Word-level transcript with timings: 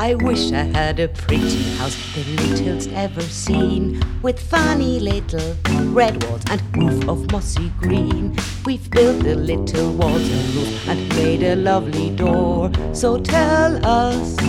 I 0.00 0.14
wish 0.14 0.50
I 0.50 0.62
had 0.62 0.98
a 0.98 1.08
pretty 1.08 1.62
house 1.76 1.94
the 2.14 2.24
little's 2.24 2.86
ever 2.86 3.20
seen, 3.20 4.02
with 4.22 4.40
funny 4.40 4.98
little 4.98 5.54
red 5.92 6.24
walls 6.24 6.40
and 6.48 6.62
roof 6.74 7.06
of 7.06 7.30
mossy 7.30 7.70
green. 7.78 8.34
We've 8.64 8.90
built 8.90 9.22
the 9.22 9.34
little 9.34 9.92
walls 9.92 10.26
and 10.26 10.54
roof 10.54 10.88
and 10.88 11.06
made 11.16 11.42
a 11.42 11.54
lovely 11.54 12.08
door. 12.16 12.72
So 12.94 13.20
tell 13.20 13.84
us, 13.84 14.40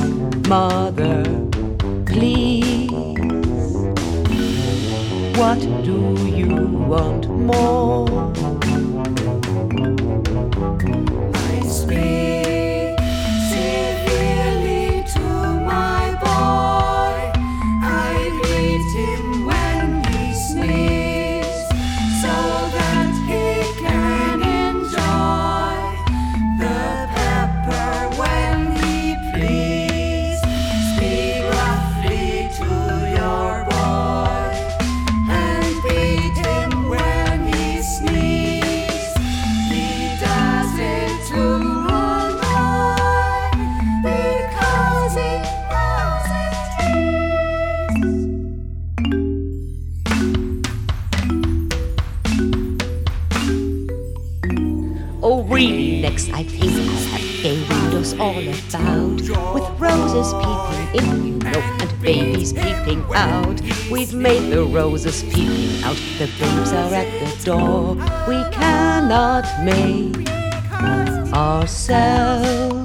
mother, 0.47 1.21
please, 2.05 2.89
what 5.35 5.59
do 5.83 6.15
you 6.33 6.55
want 6.87 7.27
more? 7.27 8.31
Oh, 55.53 55.57
next 55.57 56.29
I 56.31 56.43
think 56.43 56.71
I'll 56.71 57.07
have 57.11 57.43
gay 57.43 57.61
windows 57.67 58.13
all 58.13 58.39
about 58.39 59.19
With 59.53 59.67
roses 59.81 60.33
peeping 60.33 60.87
in, 60.95 61.25
you 61.27 61.33
know, 61.39 61.59
and 61.81 62.01
babies 62.01 62.53
peeping 62.53 63.03
out. 63.13 63.59
We've 63.91 64.13
made 64.13 64.49
the 64.49 64.63
roses 64.63 65.23
peeping 65.23 65.83
out, 65.83 65.97
the 66.17 66.27
babes 66.39 66.71
are 66.71 66.93
at 66.93 67.09
the 67.19 67.43
door. 67.43 67.95
We 68.29 68.41
cannot 68.51 69.43
make 69.65 70.29
ourselves 71.33 72.80